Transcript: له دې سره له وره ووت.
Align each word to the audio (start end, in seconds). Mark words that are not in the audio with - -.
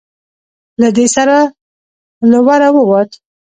له 0.81 0.89
دې 0.97 1.05
سره 1.15 1.37
له 2.31 2.39
وره 2.47 2.69
ووت. 2.75 3.11